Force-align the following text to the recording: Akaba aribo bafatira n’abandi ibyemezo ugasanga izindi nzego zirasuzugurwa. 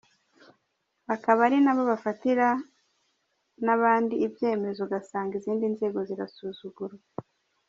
Akaba 1.15 1.41
aribo 1.47 1.83
bafatira 1.91 2.47
n’abandi 3.65 4.15
ibyemezo 4.25 4.79
ugasanga 4.85 5.33
izindi 5.39 5.65
nzego 5.73 5.97
zirasuzugurwa. 6.07 6.97